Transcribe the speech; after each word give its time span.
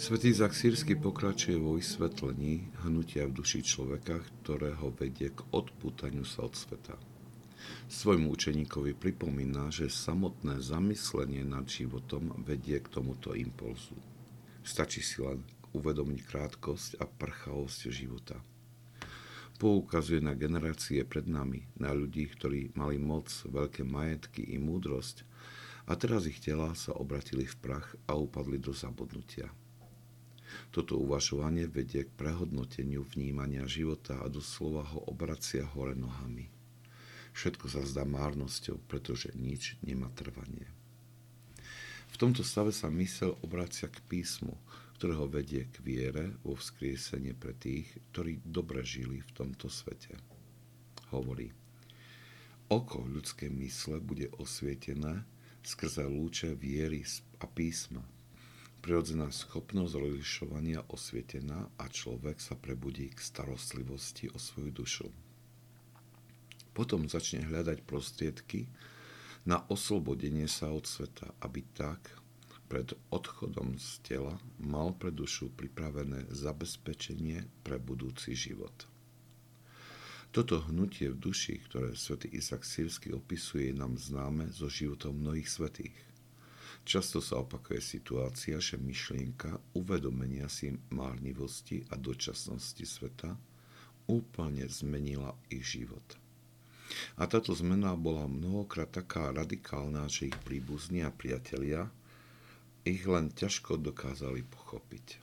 Svetý 0.00 0.32
Zak 0.32 0.56
Sírsky 0.56 0.96
pokračuje 0.96 1.60
vo 1.60 1.76
vysvetlení 1.76 2.72
hnutia 2.88 3.28
v 3.28 3.36
duši 3.36 3.60
človeka, 3.60 4.24
ktorého 4.40 4.96
vedie 4.96 5.28
k 5.28 5.44
odpútaniu 5.52 6.24
sa 6.24 6.48
od 6.48 6.56
sveta. 6.56 6.96
Svojmu 7.92 8.32
učeníkovi 8.32 8.96
pripomína, 8.96 9.68
že 9.68 9.92
samotné 9.92 10.64
zamyslenie 10.64 11.44
nad 11.44 11.68
životom 11.68 12.32
vedie 12.48 12.80
k 12.80 12.88
tomuto 12.88 13.36
impulzu. 13.36 13.92
Stačí 14.64 15.04
si 15.04 15.20
len 15.20 15.44
uvedomiť 15.76 16.20
krátkosť 16.24 16.96
a 16.96 17.04
prchavosť 17.04 17.92
života. 17.92 18.40
Poukazuje 19.60 20.24
na 20.24 20.32
generácie 20.32 21.04
pred 21.04 21.28
nami, 21.28 21.68
na 21.76 21.92
ľudí, 21.92 22.24
ktorí 22.24 22.72
mali 22.72 22.96
moc, 22.96 23.28
veľké 23.44 23.84
majetky 23.84 24.48
i 24.48 24.56
múdrosť 24.56 25.28
a 25.84 25.92
teraz 25.92 26.24
ich 26.24 26.40
tela 26.40 26.72
sa 26.72 26.96
obratili 26.96 27.44
v 27.44 27.52
prach 27.60 27.92
a 28.08 28.16
upadli 28.16 28.56
do 28.56 28.72
zabudnutia. 28.72 29.52
Toto 30.70 30.98
uvažovanie 30.98 31.66
vedie 31.66 32.06
k 32.06 32.16
prehodnoteniu 32.16 33.06
vnímania 33.06 33.66
života 33.66 34.18
a 34.22 34.26
doslova 34.30 34.86
ho 34.94 35.06
obracia 35.10 35.66
hore 35.76 35.98
nohami. 35.98 36.50
Všetko 37.34 37.66
sa 37.70 37.82
zdá 37.86 38.02
márnosťou, 38.02 38.82
pretože 38.90 39.30
nič 39.38 39.78
nemá 39.86 40.10
trvanie. 40.14 40.66
V 42.10 42.16
tomto 42.18 42.42
stave 42.42 42.74
sa 42.74 42.90
mysel 42.90 43.38
obracia 43.40 43.86
k 43.86 44.02
písmu, 44.10 44.58
ktorého 44.98 45.30
vedie 45.30 45.64
k 45.70 45.80
viere 45.80 46.36
vo 46.44 46.58
vzkriesenie 46.58 47.32
pre 47.32 47.56
tých, 47.56 47.88
ktorí 48.12 48.44
dobre 48.44 48.84
žili 48.84 49.24
v 49.24 49.30
tomto 49.32 49.72
svete. 49.72 50.18
Hovorí, 51.14 51.48
oko 52.68 53.02
ľudskej 53.08 53.48
mysle 53.48 54.02
bude 54.02 54.28
osvietené 54.36 55.24
skrze 55.64 56.04
lúče 56.04 56.52
viery 56.52 57.00
a 57.40 57.46
písma, 57.48 58.04
Prirodzená 58.80 59.28
schopnosť 59.28 59.92
rozlišovania 59.92 60.88
osvietená 60.88 61.68
a 61.76 61.84
človek 61.92 62.40
sa 62.40 62.56
prebudí 62.56 63.12
k 63.12 63.20
starostlivosti 63.20 64.32
o 64.32 64.40
svoju 64.40 64.70
dušu. 64.72 65.08
Potom 66.72 67.04
začne 67.04 67.44
hľadať 67.44 67.84
prostriedky 67.84 68.72
na 69.44 69.60
oslobodenie 69.68 70.48
sa 70.48 70.72
od 70.72 70.88
sveta, 70.88 71.28
aby 71.44 71.60
tak 71.76 72.08
pred 72.72 72.96
odchodom 73.12 73.76
z 73.76 74.00
tela 74.00 74.40
mal 74.56 74.96
pre 74.96 75.12
dušu 75.12 75.52
pripravené 75.52 76.30
zabezpečenie 76.32 77.44
pre 77.66 77.76
budúci 77.76 78.32
život. 78.32 78.72
Toto 80.30 80.62
hnutie 80.70 81.10
v 81.10 81.18
duši, 81.18 81.58
ktoré 81.66 81.98
svätý 81.98 82.30
Izak 82.30 82.62
Sírsky 82.62 83.10
opisuje, 83.10 83.74
je 83.74 83.74
nám 83.74 83.98
známe 83.98 84.46
zo 84.54 84.70
životov 84.70 85.10
mnohých 85.18 85.50
svetých. 85.50 85.96
Často 86.80 87.20
sa 87.20 87.44
opakuje 87.44 87.78
situácia, 87.78 88.56
že 88.58 88.80
myšlienka 88.80 89.76
uvedomenia 89.76 90.48
si 90.48 90.72
márnivosti 90.90 91.84
a 91.92 92.00
dočasnosti 92.00 92.82
sveta 92.82 93.36
úplne 94.10 94.66
zmenila 94.66 95.36
ich 95.52 95.78
život. 95.78 96.02
A 97.14 97.30
táto 97.30 97.54
zmena 97.54 97.94
bola 97.94 98.26
mnohokrát 98.26 98.90
taká 98.90 99.30
radikálna, 99.30 100.10
že 100.10 100.34
ich 100.34 100.38
príbuzní 100.42 101.06
a 101.06 101.14
priatelia 101.14 101.86
ich 102.82 103.06
len 103.06 103.30
ťažko 103.30 103.78
dokázali 103.78 104.42
pochopiť. 104.42 105.22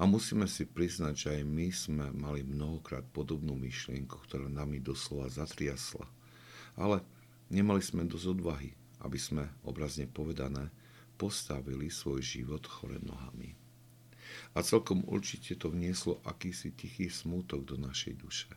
A 0.00 0.10
musíme 0.10 0.50
si 0.50 0.66
priznať, 0.66 1.14
že 1.14 1.28
aj 1.38 1.42
my 1.46 1.68
sme 1.70 2.06
mali 2.10 2.42
mnohokrát 2.42 3.06
podobnú 3.14 3.54
myšlienku, 3.54 4.26
ktorá 4.26 4.50
nami 4.50 4.82
doslova 4.82 5.30
zatriasla. 5.30 6.08
Ale 6.74 7.06
nemali 7.52 7.78
sme 7.78 8.02
dosť 8.02 8.26
odvahy, 8.34 8.74
aby 9.04 9.20
sme, 9.20 9.44
obrazne 9.68 10.08
povedané, 10.08 10.72
postavili 11.20 11.92
svoj 11.92 12.24
život 12.24 12.64
chore 12.66 12.98
nohami. 13.04 13.54
A 14.56 14.64
celkom 14.64 15.06
určite 15.06 15.54
to 15.54 15.70
vnieslo 15.70 16.18
akýsi 16.26 16.74
tichý 16.74 17.12
smútok 17.12 17.62
do 17.62 17.76
našej 17.78 18.14
duše. 18.18 18.50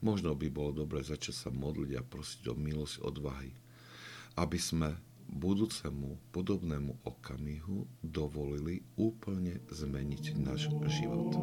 Možno 0.00 0.32
by 0.32 0.48
bolo 0.48 0.86
dobre 0.86 1.04
začať 1.04 1.34
sa 1.34 1.50
modliť 1.52 1.92
a 1.98 2.02
prosiť 2.02 2.42
o 2.48 2.54
milosť 2.56 2.96
odvahy, 3.04 3.52
aby 4.40 4.58
sme 4.58 4.96
budúcemu 5.28 6.16
podobnému 6.32 7.04
okamihu 7.04 7.84
dovolili 8.00 8.80
úplne 8.96 9.60
zmeniť 9.68 10.24
náš 10.40 10.72
život. 10.88 11.36